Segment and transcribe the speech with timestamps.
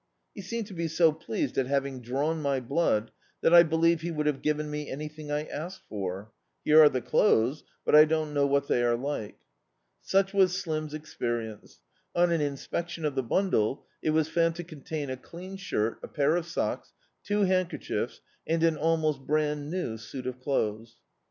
[0.33, 3.11] He seemed to be so pleased at having drawn my blood
[3.41, 6.31] that I believe he would have given me anyliiing I asked for.
[6.65, 9.37] Here are the clothes, but I don't know what they are like."
[10.01, 11.81] Such was Slim's experience.
[12.15, 16.07] On an inspection of the bundle it was found to contain a clean shirt, a
[16.07, 16.93] pair of socks,
[17.23, 20.95] two handkerchiefs, and an almost brand new suit of clothes.